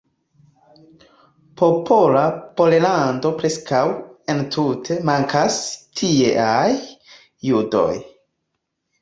Popola 1.59 2.23
Pollando 2.61 3.33
preskaŭ 3.43 3.83
entute 4.37 4.99
mankas 5.11 5.61
tieaj 6.01 6.67
judoj. 7.51 7.89